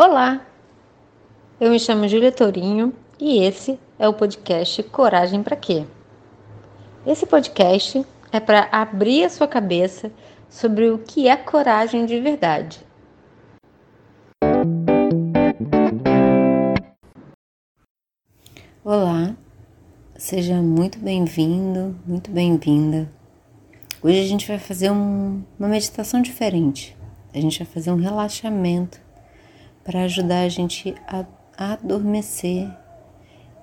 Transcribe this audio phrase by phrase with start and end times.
[0.00, 0.46] Olá,
[1.60, 5.84] eu me chamo Júlia Tourinho e esse é o podcast Coragem para Quê?
[7.04, 10.12] Esse podcast é para abrir a sua cabeça
[10.48, 12.78] sobre o que é coragem de verdade.
[18.84, 19.34] Olá,
[20.16, 23.10] seja muito bem-vindo, muito bem-vinda.
[24.00, 26.96] Hoje a gente vai fazer um, uma meditação diferente.
[27.34, 29.07] A gente vai fazer um relaxamento
[29.88, 31.24] para ajudar a gente a
[31.56, 32.70] adormecer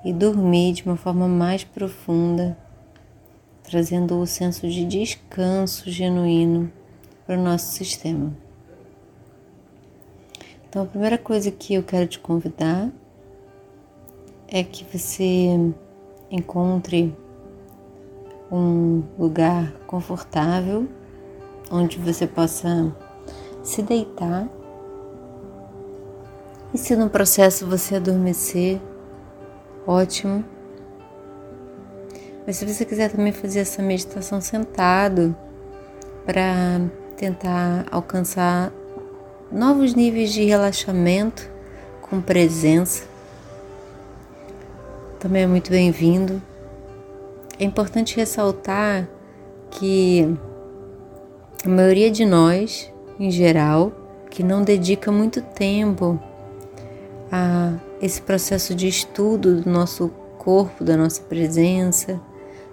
[0.04, 2.58] e dormir de uma forma mais profunda,
[3.62, 6.74] trazendo o senso de descanso genuíno
[7.28, 8.36] para o nosso sistema.
[10.68, 12.90] Então, a primeira coisa que eu quero te convidar
[14.48, 15.50] é que você
[16.32, 17.16] encontre
[18.52, 20.90] um lugar confortável
[21.70, 22.92] onde você possa
[23.62, 24.50] se deitar
[26.76, 28.82] e se no processo você adormecer,
[29.88, 30.44] ótimo.
[32.46, 35.34] Mas se você quiser também fazer essa meditação sentado,
[36.26, 36.82] para
[37.16, 38.74] tentar alcançar
[39.50, 41.50] novos níveis de relaxamento
[42.02, 43.06] com presença,
[45.18, 46.42] também é muito bem-vindo.
[47.58, 49.08] É importante ressaltar
[49.72, 50.28] que
[51.64, 53.94] a maioria de nós, em geral,
[54.30, 56.20] que não dedica muito tempo
[57.36, 62.20] a esse processo de estudo do nosso corpo, da nossa presença,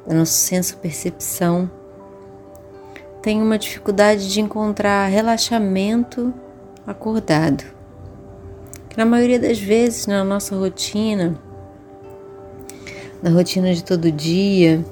[0.06, 1.68] do nosso senso-percepção,
[3.20, 6.32] tem uma dificuldade de encontrar relaxamento
[6.86, 7.64] acordado.
[8.88, 11.36] Que na maioria das vezes na nossa rotina,
[13.20, 14.84] na rotina de todo dia,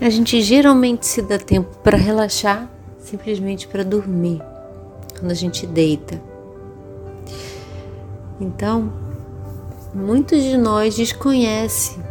[0.00, 4.40] a gente geralmente se dá tempo para relaxar simplesmente para dormir,
[5.18, 6.27] quando a gente deita.
[8.40, 8.92] Então,
[9.94, 12.02] muitos de nós desconhecem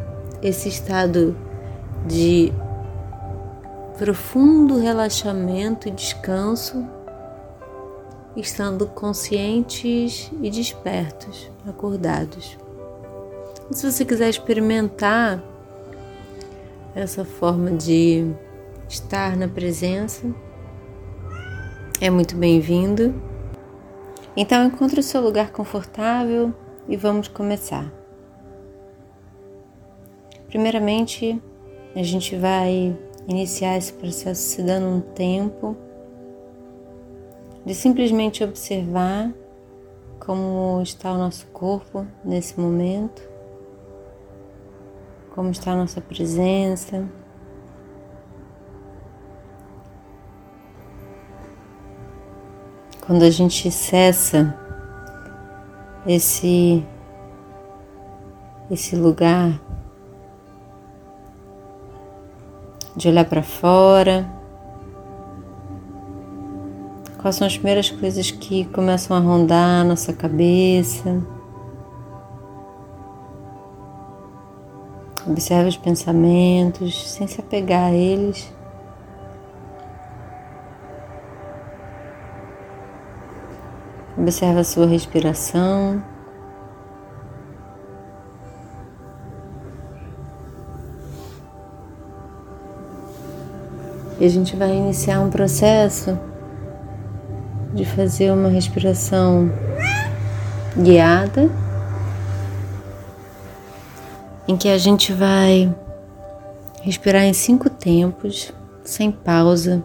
[0.41, 1.35] esse estado
[2.05, 2.51] de
[3.97, 6.85] profundo relaxamento e descanso,
[8.35, 12.57] estando conscientes e despertos, acordados.
[13.71, 15.43] Se você quiser experimentar
[16.93, 18.31] essa forma de
[18.87, 20.27] estar na presença,
[21.99, 23.13] é muito bem-vindo.
[24.39, 26.53] Então encontre o seu lugar confortável
[26.87, 27.91] e vamos começar.
[30.47, 31.41] Primeiramente,
[31.95, 32.95] a gente vai
[33.27, 35.75] iniciar esse processo se dando um tempo
[37.65, 39.33] de simplesmente observar
[40.19, 43.27] como está o nosso corpo nesse momento,
[45.33, 47.09] como está a nossa presença.
[53.07, 54.53] Quando a gente cessa
[56.05, 56.85] esse
[58.69, 59.61] esse lugar
[62.97, 64.29] de olhar para fora,
[67.21, 71.25] quais são as primeiras coisas que começam a rondar a nossa cabeça?
[75.25, 78.56] Observe os pensamentos sem se apegar a eles.
[84.27, 86.03] Observe a sua respiração.
[94.19, 96.19] E a gente vai iniciar um processo
[97.73, 99.49] de fazer uma respiração
[100.75, 101.49] guiada,
[104.45, 105.73] em que a gente vai
[106.81, 108.51] respirar em cinco tempos,
[108.83, 109.81] sem pausa.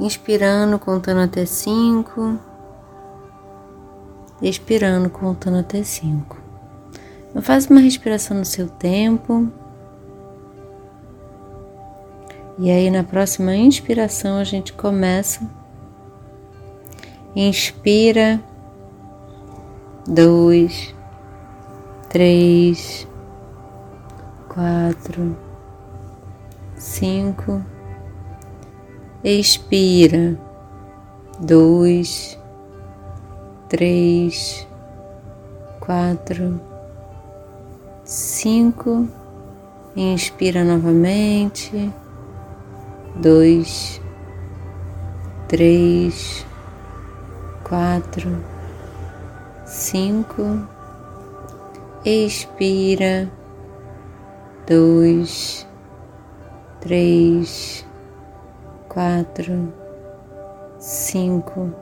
[0.00, 2.38] Inspirando, contando até cinco.
[4.40, 6.36] Expirando, contando até cinco.
[7.28, 9.48] Então, faz uma respiração no seu tempo.
[12.58, 15.40] E aí, na próxima inspiração, a gente começa.
[17.34, 18.40] Inspira.
[20.06, 20.94] Dois,
[22.08, 23.06] três,
[24.48, 25.36] quatro,
[26.76, 27.62] cinco
[29.22, 30.38] expira.
[31.40, 32.38] Dois,
[33.68, 34.66] três,
[35.78, 36.60] quatro,
[38.04, 39.08] cinco,
[39.96, 41.92] inspira novamente,
[43.16, 44.00] dois,
[45.46, 46.44] três,
[47.62, 48.42] quatro,
[49.64, 50.68] cinco,
[52.04, 53.30] expira.
[54.66, 55.66] Dois,
[56.78, 57.87] três,
[58.98, 59.72] quatro,
[60.80, 61.72] cinco,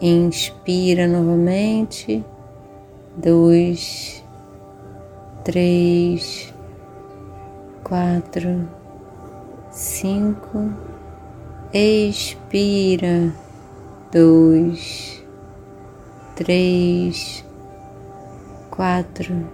[0.00, 2.24] Inspira novamente.
[3.16, 4.24] Dois,
[5.42, 6.54] três,
[7.82, 8.68] quatro,
[9.72, 10.70] cinco.
[11.74, 13.34] Expira.
[14.12, 15.24] Dois,
[16.36, 17.44] três,
[18.70, 19.44] quatro,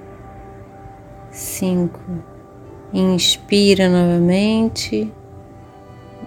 [1.31, 1.99] cinco.
[2.93, 5.11] Inspira novamente.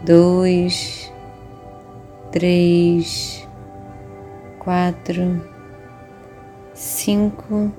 [0.04, 1.14] Dois,
[2.32, 3.48] três,
[4.58, 5.40] quatro,
[6.74, 7.72] cinco.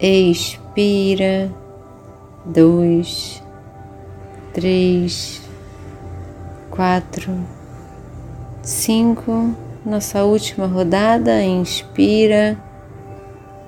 [0.00, 1.48] Expira.
[2.44, 3.40] Dois,
[4.52, 5.40] três,
[6.70, 7.38] quatro,
[8.60, 9.54] cinco.
[9.86, 11.40] Nossa última rodada.
[11.40, 12.58] Inspira.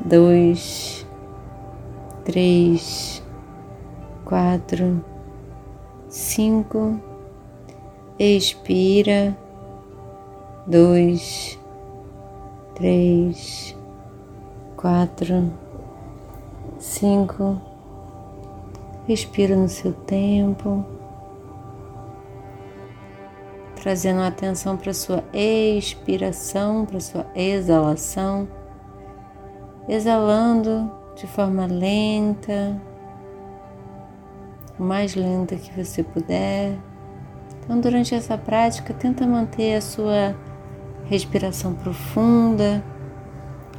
[0.05, 1.07] Dois,
[2.25, 3.23] três,
[4.25, 5.05] quatro,
[6.09, 7.14] cinco.
[8.19, 9.37] Expira.
[10.67, 11.59] Dois,
[12.75, 13.77] três,
[14.77, 15.53] quatro,
[16.79, 17.61] cinco.
[19.07, 20.83] Respira no seu tempo,
[23.77, 28.49] trazendo atenção para sua expiração, para sua exalação,
[29.87, 32.81] exalando de forma lenta,
[34.79, 36.79] o mais lenta que você puder.
[37.65, 40.37] Então, durante essa prática, tenta manter a sua
[41.07, 42.85] respiração profunda,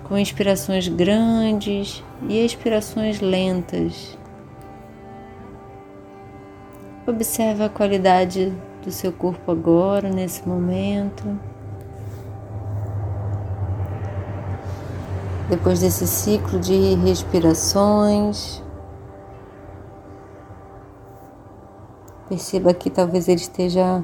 [0.04, 4.18] com inspirações grandes e expirações lentas.
[7.08, 8.52] Observa a qualidade
[8.84, 11.40] do seu corpo agora, nesse momento.
[15.48, 18.64] Depois desse ciclo de respirações,
[22.28, 24.04] perceba que talvez ele esteja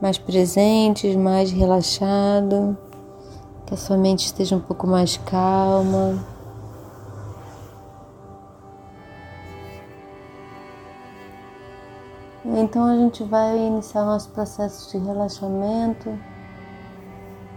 [0.00, 2.76] mais presente, mais relaxado,
[3.66, 6.18] que a sua mente esteja um pouco mais calma.
[12.44, 16.18] Então a gente vai iniciar nosso processo de relaxamento,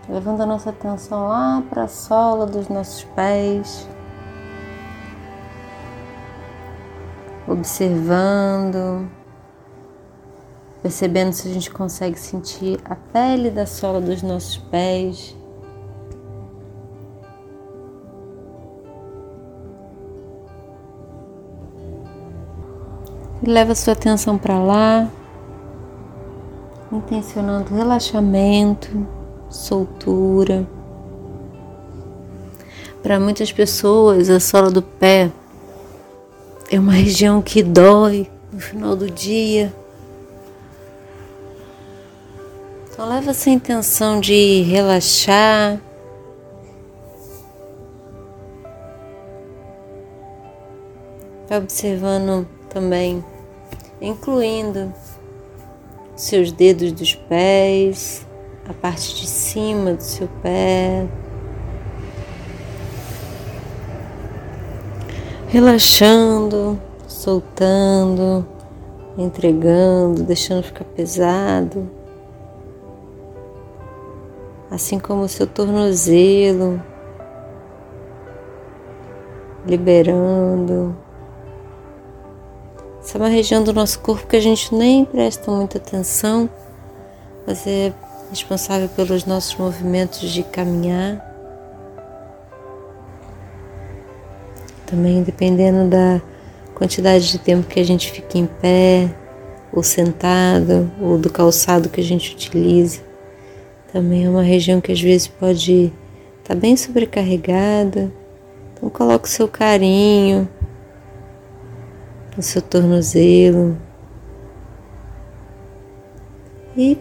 [0.07, 3.89] levando a nossa atenção lá para a sola dos nossos pés,
[7.48, 9.09] observando,
[10.86, 15.36] percebendo se a gente consegue sentir a pele da sola dos nossos pés.
[23.42, 25.10] E leva sua atenção para lá,
[26.92, 29.08] intencionando relaxamento,
[29.50, 30.68] soltura.
[33.02, 35.32] Para muitas pessoas, a sola do pé
[36.70, 39.74] é uma região que dói no final do dia.
[42.95, 45.81] Então leva essa intenção de relaxar.
[51.51, 53.21] Observando também,
[54.00, 54.94] incluindo
[56.15, 58.25] seus dedos dos pés,
[58.65, 61.06] a parte de cima do seu pé.
[65.50, 68.48] Relaxando, soltando,
[69.17, 71.95] entregando, deixando ficar pesado
[74.75, 76.82] assim como o seu tornozelo,
[79.65, 80.96] liberando.
[83.00, 86.50] Essa é uma região do nosso corpo que a gente nem presta muita atenção,
[87.48, 87.94] mas é
[88.29, 91.24] responsável pelos nossos movimentos de caminhar.
[94.86, 96.22] Também dependendo da
[96.74, 99.10] quantidade de tempo que a gente fica em pé,
[99.72, 103.14] ou sentado, ou do calçado que a gente utiliza.
[103.96, 105.86] Também é uma região que às vezes pode
[106.42, 108.12] estar tá bem sobrecarregada.
[108.74, 110.50] Então coloque o seu carinho
[112.36, 113.78] no seu tornozelo
[116.75, 116.98] e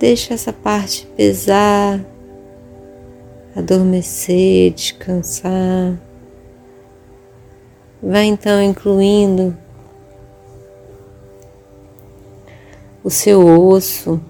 [0.00, 2.04] deixa essa parte pesar,
[3.54, 5.96] adormecer, descansar.
[8.02, 9.56] Vai então incluindo
[13.04, 14.20] o seu osso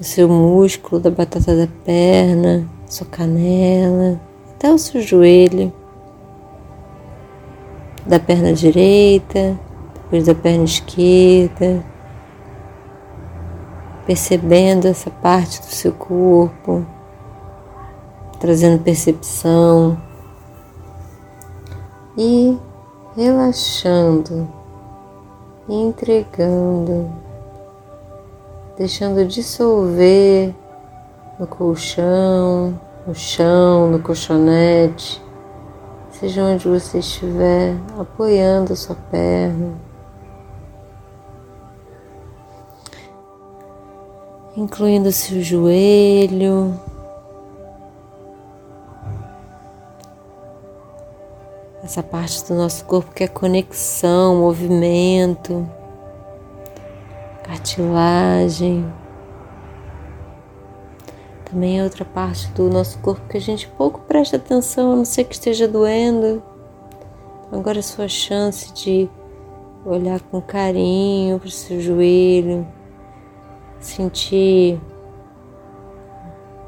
[0.00, 5.72] o seu músculo da batata da perna, sua canela, até o seu joelho,
[8.06, 9.58] da perna direita,
[9.94, 11.84] depois da perna esquerda,
[14.06, 16.86] percebendo essa parte do seu corpo,
[18.38, 20.00] trazendo percepção.
[22.16, 22.56] E
[23.16, 24.48] relaxando,
[25.68, 27.27] entregando
[28.78, 30.54] deixando dissolver
[31.36, 35.20] no colchão, no chão, no colchonete,
[36.12, 39.74] seja onde você estiver, apoiando a sua perna.
[44.56, 46.78] Incluindo seu joelho,
[51.82, 55.68] essa parte do nosso corpo que é conexão, movimento,
[57.48, 58.84] cartilagem.
[61.46, 65.04] Também é outra parte do nosso corpo que a gente pouco presta atenção, a não
[65.04, 66.42] ser que esteja doendo.
[67.50, 69.08] Agora é sua chance de
[69.86, 72.66] olhar com carinho para o seu joelho,
[73.80, 74.78] sentir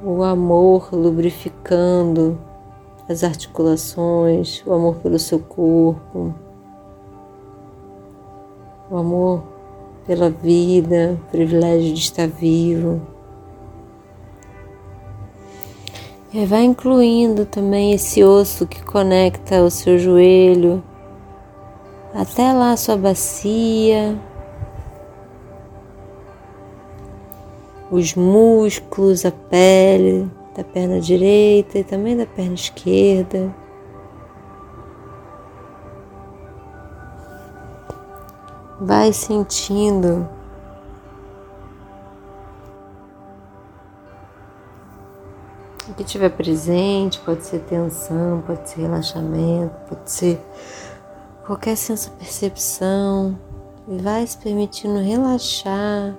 [0.02, 2.40] o amor lubrificando
[3.06, 6.34] as articulações, o amor pelo seu corpo,
[8.90, 9.59] o amor
[10.10, 13.00] pela vida, o privilégio de estar vivo.
[16.34, 20.82] E vai incluindo também esse osso que conecta o seu joelho
[22.12, 24.18] até lá a sua bacia,
[27.88, 33.54] os músculos, a pele da perna direita e também da perna esquerda.
[38.80, 40.26] Vai sentindo
[45.86, 50.40] o que tiver presente, pode ser tensão, pode ser relaxamento, pode ser
[51.44, 53.38] qualquer senso percepção,
[53.86, 56.16] e vai se permitindo relaxar,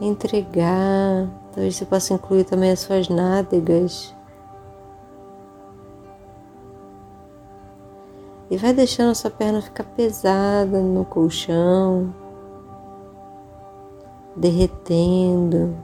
[0.00, 1.28] entregar.
[1.52, 4.14] Talvez você possa incluir também as suas nádegas.
[8.50, 12.12] E vai deixando a sua perna ficar pesada no colchão,
[14.34, 15.76] derretendo.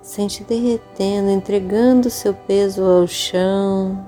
[0.00, 4.06] Sente derretendo, entregando seu peso ao chão.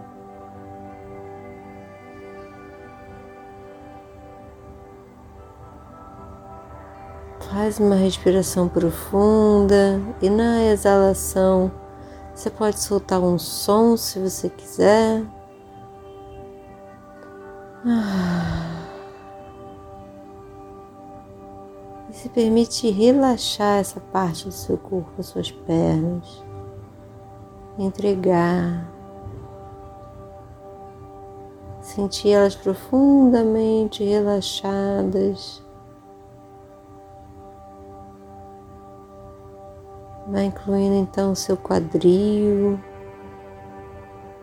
[7.50, 11.72] Faz uma respiração profunda e na exalação
[12.32, 15.37] você pode soltar um som se você quiser.
[17.86, 18.68] Ah.
[22.18, 26.44] se permite relaxar essa parte do seu corpo, as suas pernas,
[27.78, 28.90] entregar,
[31.80, 35.62] sentir elas profundamente relaxadas.
[40.26, 42.80] Vai incluindo então o seu quadril,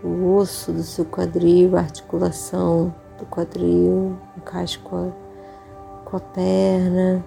[0.02, 7.24] o osso do seu quadril, a articulação do quadril, encaixe com a, com a perna.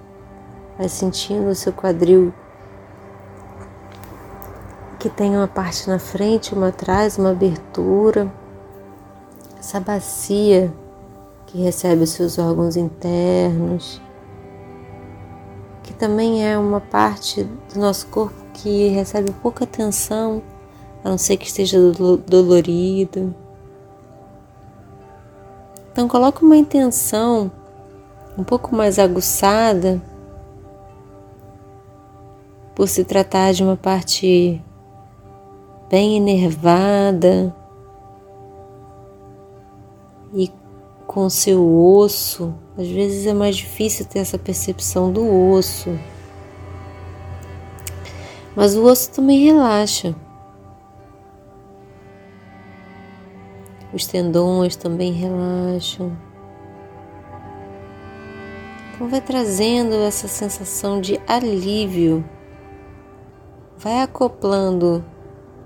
[0.76, 2.32] Vai sentindo o seu quadril
[4.98, 8.32] que tem uma parte na frente, uma atrás, uma abertura.
[9.58, 10.72] Essa bacia
[11.46, 14.00] que recebe os seus órgãos internos,
[15.82, 20.42] que também é uma parte do nosso corpo que recebe pouca atenção,
[21.04, 21.78] a não ser que esteja
[22.26, 23.34] dolorido.
[25.92, 27.50] Então coloque uma intenção
[28.36, 30.00] um pouco mais aguçada
[32.74, 34.62] por se tratar de uma parte
[35.90, 37.54] bem enervada
[40.32, 40.52] e
[41.06, 42.54] com seu osso.
[42.76, 45.98] Às vezes é mais difícil ter essa percepção do osso.
[48.54, 50.14] Mas o osso também relaxa.
[53.92, 56.16] Os tendões também relaxam.
[58.94, 62.24] Então vai trazendo essa sensação de alívio
[63.78, 65.04] vai acoplando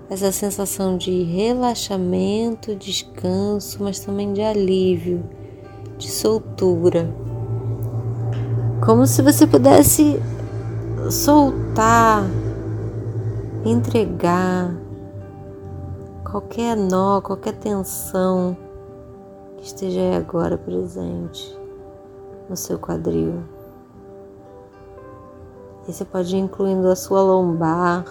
[0.09, 5.23] essa sensação de relaxamento, descanso, mas também de alívio,
[5.97, 7.09] de soltura.
[8.85, 10.19] Como se você pudesse
[11.09, 12.23] soltar,
[13.65, 14.75] entregar
[16.33, 18.57] qualquer nó, qualquer tensão
[19.55, 21.55] que esteja aí agora presente
[22.49, 23.43] no seu quadril.
[25.87, 28.03] E você pode ir incluindo a sua lombar.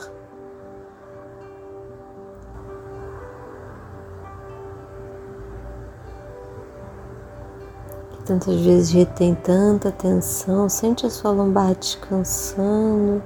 [8.13, 13.21] Que tantas vezes retém tanta tensão, sente a sua lombar descansando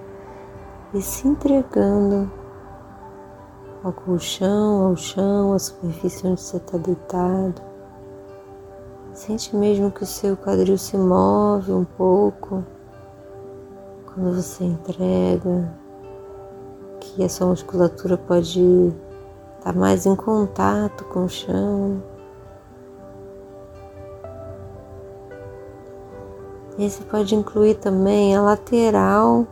[0.95, 2.46] e se entregando
[3.87, 7.63] ao colchão, ao chão, à superfície onde você está deitado.
[9.15, 12.65] Sente mesmo que o seu quadril se move um pouco
[14.07, 15.73] quando você entrega
[16.99, 18.61] que a sua musculatura pode
[19.59, 22.03] estar tá mais em contato com o chão.
[26.77, 29.47] Esse pode incluir também a lateral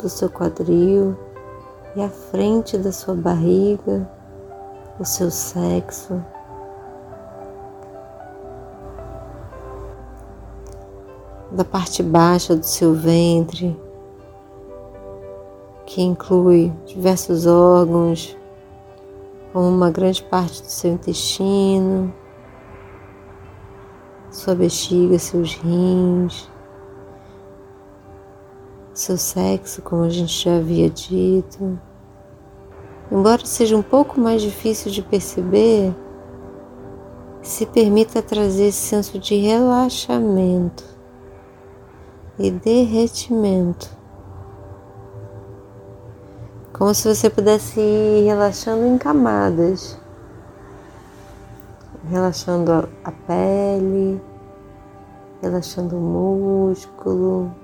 [0.00, 1.16] do seu quadril
[1.94, 4.08] e a frente da sua barriga,
[4.98, 6.22] o seu sexo.
[11.50, 13.78] Da parte baixa do seu ventre,
[15.84, 18.36] que inclui diversos órgãos,
[19.52, 22.12] como uma grande parte do seu intestino,
[24.30, 26.50] sua bexiga, seus rins,
[28.94, 31.78] seu sexo, como a gente já havia dito.
[33.10, 35.94] Embora seja um pouco mais difícil de perceber,
[37.42, 40.84] se permita trazer esse senso de relaxamento
[42.38, 43.90] e derretimento.
[46.72, 49.98] Como se você pudesse ir relaxando em camadas,
[52.08, 54.20] relaxando a pele,
[55.42, 57.54] relaxando o músculo,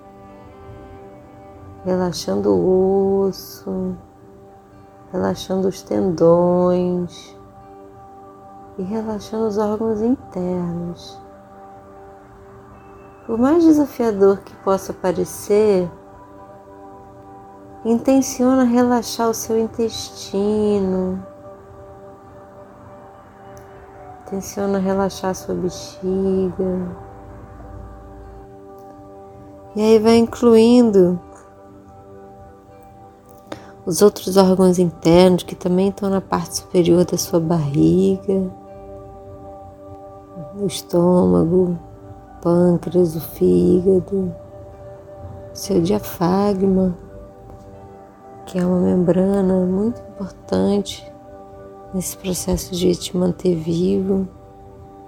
[1.85, 3.97] relaxando o osso,
[5.13, 7.37] relaxando os tendões
[8.79, 11.19] e relaxando os órgãos internos.
[13.27, 15.91] Por mais desafiador que possa parecer,
[17.85, 21.23] intenciona relaxar o seu intestino,
[24.23, 26.97] intenciona relaxar a sua bexiga.
[29.77, 31.21] E aí vai incluindo
[33.89, 38.53] os outros órgãos internos que também estão na parte superior da sua barriga,
[40.61, 41.79] o estômago,
[42.37, 44.31] o pâncreas, o fígado,
[45.55, 46.95] seu diafragma,
[48.45, 51.11] que é uma membrana muito importante
[51.95, 54.29] nesse processo de te manter vivo,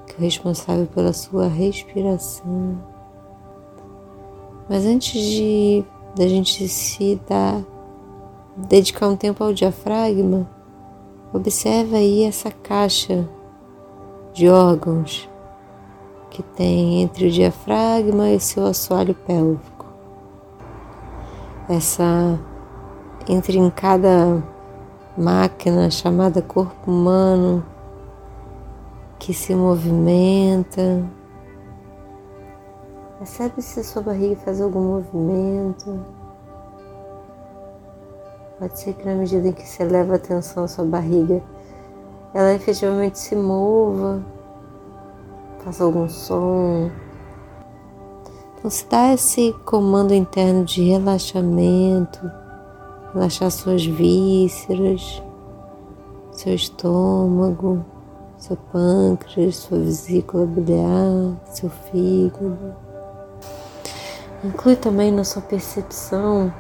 [0.07, 2.79] que é responsável pela sua respiração.
[4.71, 5.85] Mas antes de
[6.17, 7.63] da gente se dar
[8.69, 10.49] dedicar um tempo ao diafragma,
[11.33, 13.29] observa aí essa caixa
[14.33, 15.29] de órgãos
[16.31, 19.87] que tem entre o diafragma e o seu assoalho pélvico.
[21.69, 22.39] Essa
[23.29, 24.43] entre em cada
[25.17, 27.65] máquina chamada corpo humano
[29.19, 31.05] que se movimenta.
[33.19, 36.20] Percebe se a sua barriga faz algum movimento.
[38.61, 41.43] Pode ser que na medida em que você leva atenção à sua barriga,
[42.35, 44.23] ela efetivamente se mova,
[45.65, 46.91] faça algum som.
[48.59, 52.31] Então, se dá esse comando interno de relaxamento,
[53.15, 55.23] relaxar suas vísceras,
[56.31, 57.83] seu estômago,
[58.37, 62.75] seu pâncreas, sua vesícula biliar, seu fígado.
[64.45, 66.53] Inclui também na sua percepção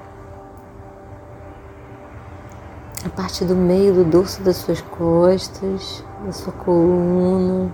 [3.04, 7.70] a parte do meio do dorso das suas costas, da sua coluna.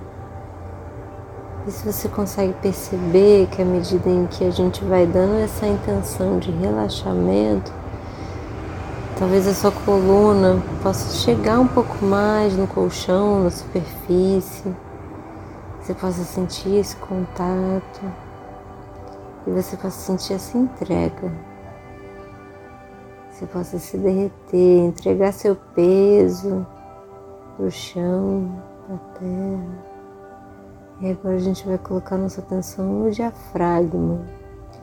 [1.66, 5.66] E se você consegue perceber que à medida em que a gente vai dando essa
[5.66, 7.72] intenção de relaxamento,
[9.18, 14.72] talvez a sua coluna possa chegar um pouco mais no colchão, na superfície.
[15.80, 18.00] Você possa sentir esse contato
[19.44, 21.32] e você possa sentir essa entrega
[23.36, 26.66] você possa se derreter, entregar seu peso
[27.54, 28.50] para o chão,
[28.86, 29.96] para a terra.
[31.02, 34.20] E agora a gente vai colocar nossa atenção no diafragma,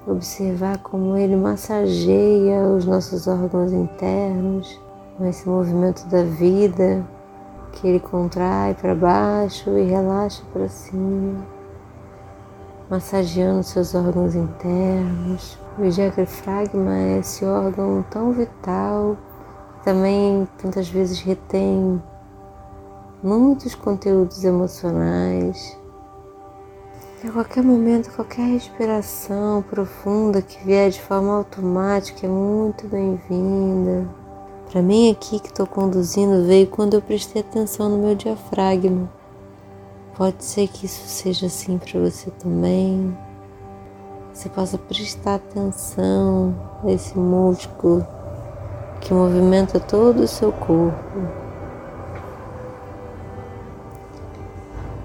[0.05, 4.79] observar como ele massageia os nossos órgãos internos,
[5.17, 7.03] com esse movimento da vida
[7.71, 11.43] que ele contrai para baixo e relaxa para cima
[12.87, 15.57] massageando seus órgãos internos.
[15.75, 19.17] O diafragma é esse órgão tão vital,
[19.83, 21.99] também tantas vezes retém
[23.23, 25.75] muitos conteúdos emocionais.
[27.23, 34.07] E a qualquer momento, qualquer respiração profunda que vier de forma automática é muito bem-vinda.
[34.71, 39.09] Para mim, aqui que estou conduzindo, veio quando eu prestei atenção no meu diafragma.
[40.15, 43.17] Pode ser que isso seja assim para você também.
[44.33, 48.05] Você possa prestar atenção a esse músculo
[48.99, 51.43] que movimenta todo o seu corpo.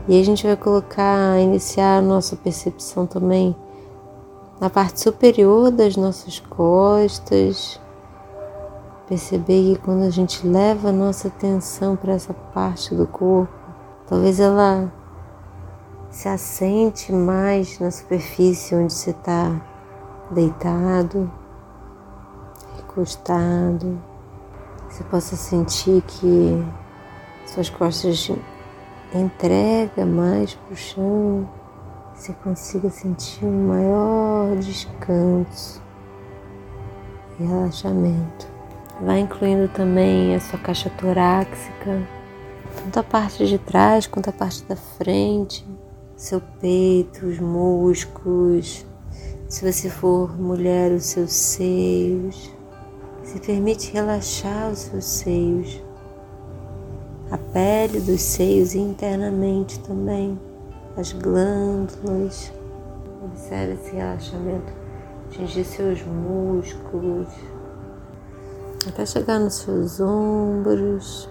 [0.08, 3.54] E a gente vai colocar, iniciar a nossa percepção também
[4.58, 7.78] na parte superior das nossas costas,
[9.06, 13.52] perceber que quando a gente leva a nossa atenção para essa parte do corpo,
[14.06, 14.90] talvez ela
[16.10, 19.60] se assente mais na superfície onde você está
[20.30, 21.30] deitado,
[22.76, 24.00] recostado.
[24.88, 26.64] Você possa sentir que
[27.46, 28.30] suas costas
[29.14, 31.48] entrega mais para o chão,
[32.14, 35.80] você consiga sentir um maior descanso
[37.38, 38.48] e relaxamento.
[39.00, 42.02] Vai incluindo também a sua caixa torácica,
[42.82, 45.64] tanto a parte de trás quanto a parte da frente,
[46.18, 48.84] seu peito, os músculos,
[49.48, 52.52] se você for mulher, os seus seios.
[53.22, 55.80] Se permite relaxar os seus seios,
[57.30, 60.38] a pele dos seios internamente também,
[60.96, 62.52] as glândulas.
[63.22, 64.72] Observe esse relaxamento
[65.26, 67.28] atingir seus músculos,
[68.88, 71.28] até chegar nos seus ombros.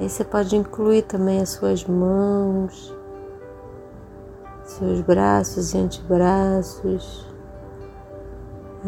[0.00, 2.96] Aí você pode incluir também as suas mãos,
[4.64, 7.26] seus braços e antebraços,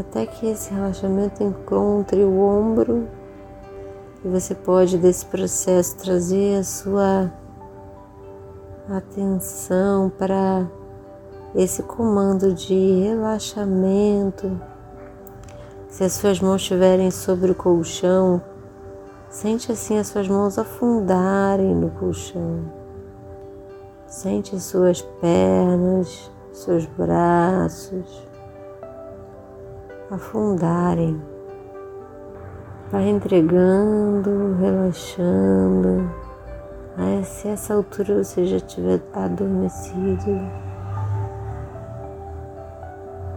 [0.00, 3.06] até que esse relaxamento encontre o ombro.
[4.24, 7.30] E você pode desse processo trazer a sua
[8.88, 10.66] atenção para
[11.54, 14.58] esse comando de relaxamento.
[15.88, 18.40] Se as suas mãos estiverem sobre o colchão,
[19.32, 22.60] sente assim as suas mãos afundarem no colchão.
[24.06, 28.28] Sente as suas pernas, seus braços
[30.10, 31.20] afundarem.
[32.90, 36.10] Vai entregando, relaxando.
[36.98, 40.40] Aí, se essa altura você já estiver adormecido,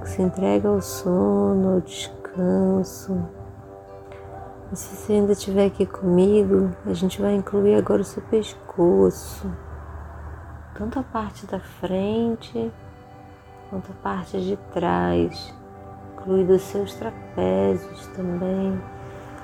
[0.03, 3.44] se entrega ao sono, ao descanso.
[4.71, 9.49] E se você ainda estiver aqui comigo, a gente vai incluir agora o seu pescoço,
[10.73, 12.71] tanto a parte da frente
[13.69, 15.53] quanto a parte de trás,
[16.13, 18.81] incluindo os seus trapézios também,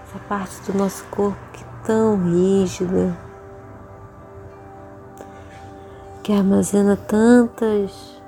[0.03, 3.15] essa parte do nosso corpo que é tão rígida,
[6.23, 8.19] que armazena tantas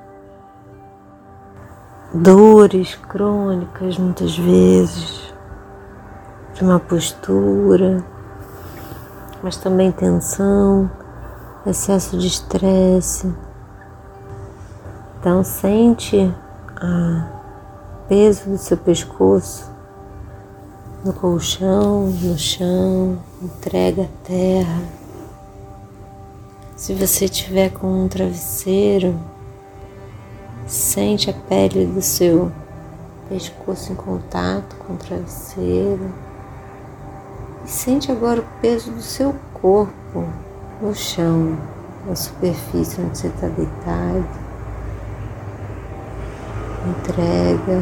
[2.13, 5.22] dores crônicas muitas vezes,
[6.53, 8.03] de uma postura,
[9.41, 10.89] mas também tensão,
[11.65, 13.33] excesso de estresse.
[15.19, 19.71] Então sente o peso do seu pescoço
[21.03, 24.81] no colchão, no chão, entrega a terra.
[26.75, 29.19] Se você tiver com um travesseiro,
[30.65, 32.49] Sente a pele do seu
[33.27, 36.13] pescoço em contato com o travesseiro.
[37.63, 40.27] E sente agora o peso do seu corpo
[40.81, 41.57] no chão,
[42.07, 44.27] na superfície onde você está deitado.
[46.87, 47.81] Entrega.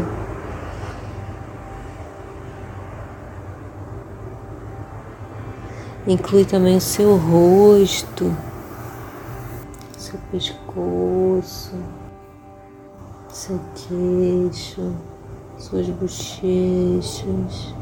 [6.08, 8.36] Inclui também o seu rosto,
[9.98, 11.76] seu pescoço
[13.34, 14.94] seu queixo,
[15.58, 17.74] suas bochechas,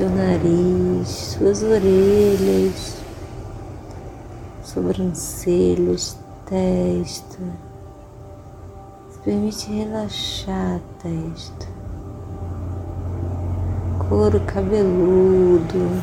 [0.00, 2.96] seu nariz, suas orelhas,
[4.64, 7.38] sobrancelhas, testa.
[9.10, 11.68] Se permite relaxar a testa,
[14.08, 16.02] couro cabeludo.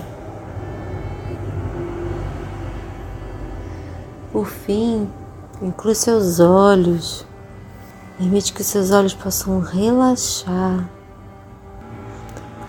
[4.32, 5.10] Por fim,
[5.60, 7.26] Inclui seus olhos.
[8.20, 10.88] Permite que seus olhos possam relaxar.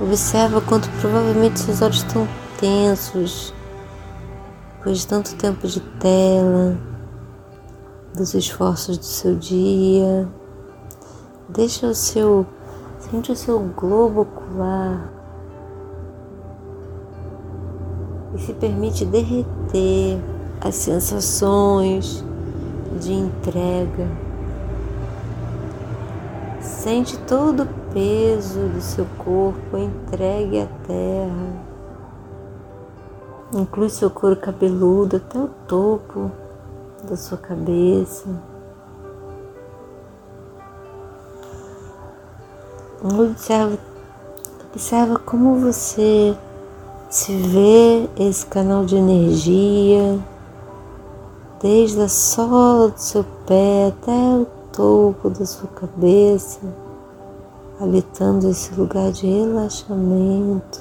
[0.01, 2.29] Observa quanto provavelmente seus olhos estão
[2.61, 3.53] tensos,
[4.77, 6.79] depois de tanto tempo de tela,
[8.15, 10.29] dos esforços do seu dia.
[11.49, 12.47] Deixa o seu,
[13.01, 15.13] sente o seu globo ocular
[18.35, 20.21] e se permite derreter
[20.61, 22.25] as sensações,
[23.01, 24.07] de entrega.
[26.61, 27.67] Sente todo o
[27.99, 31.69] peso do seu corpo entregue à terra.
[33.53, 36.31] Inclui seu couro cabeludo até o topo
[37.09, 38.29] da sua cabeça.
[43.03, 43.77] Observa,
[44.71, 46.37] observa como você
[47.11, 50.21] se vê esse canal de energia
[51.61, 56.61] desde a sola do seu pé até o topo da sua cabeça,
[57.81, 60.81] habitando esse lugar de relaxamento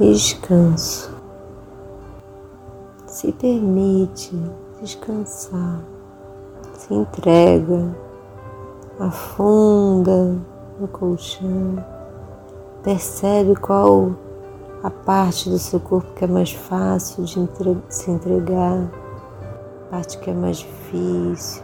[0.00, 1.14] e descanso.
[3.06, 4.36] Se permite
[4.80, 5.80] descansar,
[6.74, 7.94] se entrega,
[8.98, 10.36] afunda
[10.80, 11.84] no colchão,
[12.82, 14.12] percebe qual
[14.82, 17.38] a parte do seu corpo que é mais fácil de
[17.88, 18.90] se entregar,
[19.86, 21.62] a parte que é mais difícil,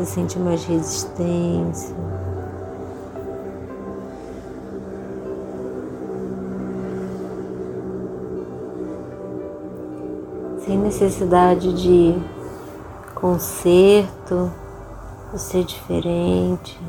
[0.00, 1.94] você sente mais resistência.
[10.64, 12.14] Sem necessidade de
[13.14, 14.50] conserto,
[15.32, 16.80] você diferente,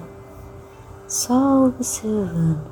[1.08, 2.72] só observando.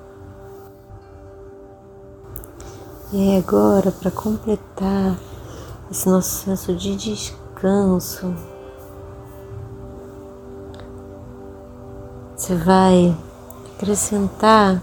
[3.12, 5.18] E agora, para completar
[5.92, 8.34] esse nosso senso de descanso,
[12.50, 13.16] você vai
[13.76, 14.82] acrescentar.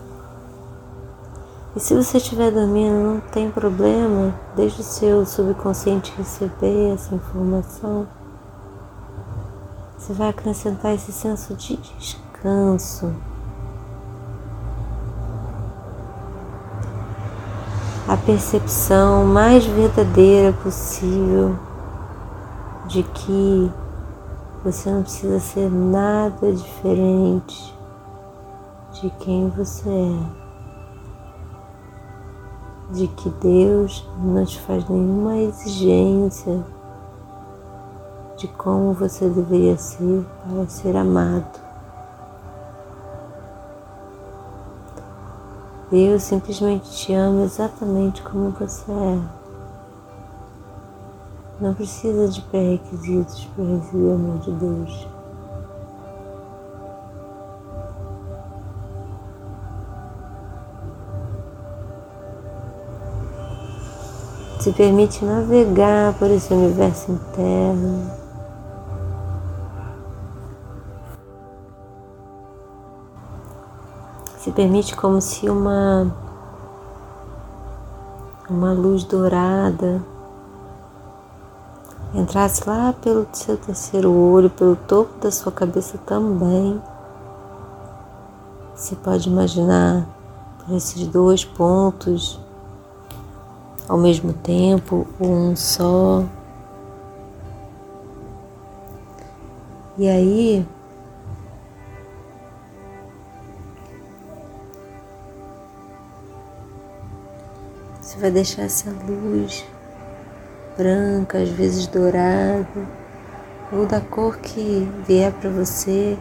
[1.75, 8.07] E se você estiver dormindo, não tem problema, deixe o seu subconsciente receber essa informação.
[9.99, 13.13] Você vai acrescentar esse senso de descanso.
[18.09, 21.59] a percepção mais verdadeira possível
[22.87, 23.69] de que
[24.67, 27.73] você não precisa ser nada diferente
[28.95, 30.19] de quem você é,
[32.93, 36.65] de que Deus não te faz nenhuma exigência
[38.37, 41.61] de como você deveria ser para ser amado.
[45.93, 49.36] Deus simplesmente te ama exatamente como você é.
[51.61, 55.09] Não precisa de pré-requisitos para receber o amor de Deus.
[64.61, 68.27] Se permite navegar por esse universo interno.
[74.47, 76.07] se permite como se uma
[78.49, 80.01] uma luz dourada
[82.17, 86.81] entrasse lá pelo seu terceiro olho, pelo topo da sua cabeça também.
[88.75, 90.07] Você pode imaginar
[90.59, 92.41] por esses dois pontos
[93.89, 96.25] ao mesmo tempo, um só.
[99.99, 100.67] E aí
[108.01, 109.67] Você vai deixar essa luz
[110.77, 112.67] branca, às vezes dourada,
[113.73, 116.17] ou da cor que vier para você,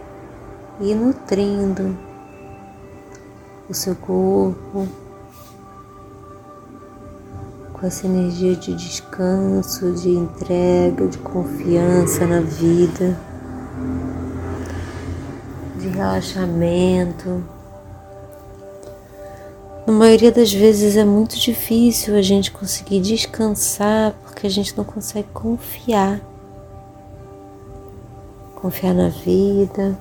[0.80, 1.98] ir nutrindo
[3.70, 4.88] o seu corpo
[7.74, 13.18] com essa energia de descanso, de entrega, de confiança na vida,
[15.78, 17.55] de relaxamento.
[19.96, 25.30] Maioria das vezes é muito difícil a gente conseguir descansar porque a gente não consegue
[25.34, 26.20] confiar.
[28.56, 29.98] Confiar na vida,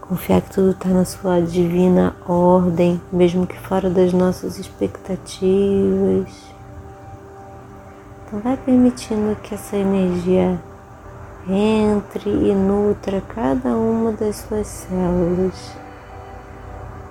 [0.00, 6.32] confiar que tudo está na sua divina ordem, mesmo que fora das nossas expectativas.
[8.26, 10.60] Então, vai permitindo que essa energia
[11.48, 15.81] entre e nutra cada uma das suas células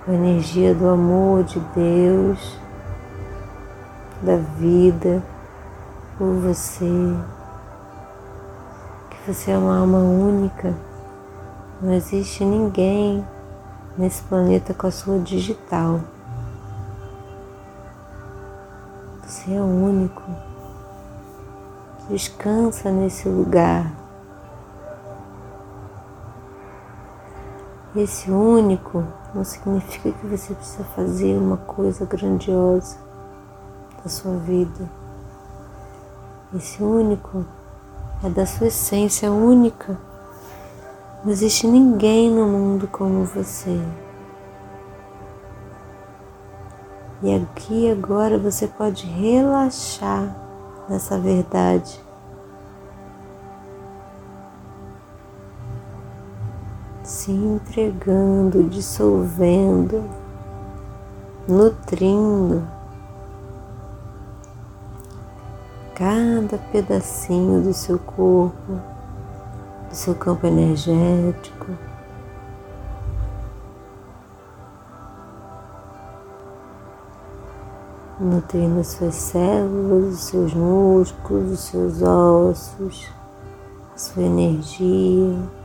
[0.06, 2.58] a energia do amor de Deus,
[4.20, 5.22] da vida
[6.18, 7.14] por você,
[9.10, 10.74] que você é uma alma única,
[11.80, 13.24] não existe ninguém
[13.96, 16.00] nesse planeta com a sua digital.
[19.24, 20.22] Você é único.
[22.08, 24.01] Descansa nesse lugar.
[27.94, 32.96] Esse único não significa que você precisa fazer uma coisa grandiosa
[34.02, 34.88] da sua vida.
[36.56, 37.44] Esse único
[38.24, 39.98] é da sua essência única.
[41.22, 43.78] Não existe ninguém no mundo como você.
[47.22, 50.34] E aqui agora você pode relaxar
[50.88, 52.00] nessa verdade
[57.22, 60.02] se entregando, dissolvendo,
[61.46, 62.66] nutrindo
[65.94, 68.72] cada pedacinho do seu corpo,
[69.88, 71.68] do seu campo energético.
[78.18, 83.08] Nutrindo as suas células, os seus músculos, os seus ossos,
[83.94, 85.61] a sua energia.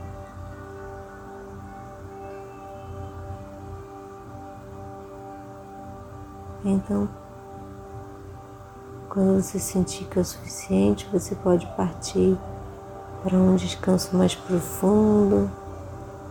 [6.78, 7.08] Então,
[9.08, 12.38] quando você sentir que é o suficiente, você pode partir
[13.22, 15.50] para um descanso mais profundo,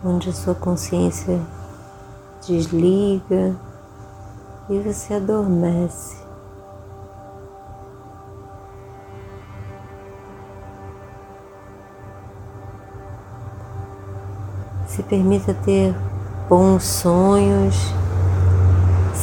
[0.02, 1.38] onde a sua consciência
[2.46, 3.54] desliga
[4.70, 6.16] e você adormece.
[14.86, 15.94] Se permita ter
[16.48, 17.92] bons sonhos,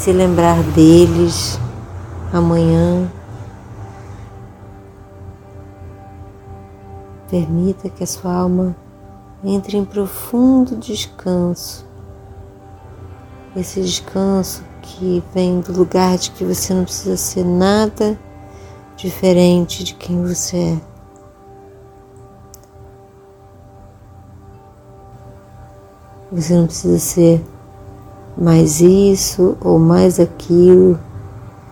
[0.05, 1.59] se lembrar deles
[2.31, 3.11] amanhã.
[7.27, 8.75] Permita que a sua alma
[9.43, 11.83] entre em profundo descanso.
[13.55, 18.15] Esse descanso que vem do lugar de que você não precisa ser nada
[18.95, 20.81] diferente de quem você é.
[26.31, 27.54] Você não precisa ser
[28.37, 30.99] mais isso ou mais aquilo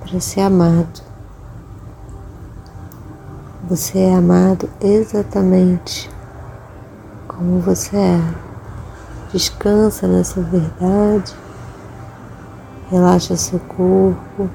[0.01, 1.01] para ser amado.
[3.69, 6.09] Você é amado exatamente
[7.27, 8.21] como você é.
[9.31, 11.33] Descansa nessa verdade
[12.93, 14.47] Relaxa seu corpo,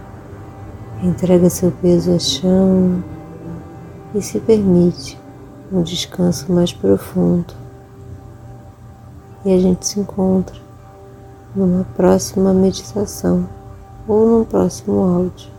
[1.02, 3.02] entrega seu peso ao chão
[4.14, 5.18] e se permite
[5.72, 7.52] um descanso mais profundo.
[9.44, 10.67] E a gente se encontra
[11.58, 13.48] numa próxima meditação
[14.06, 15.57] ou num próximo áudio.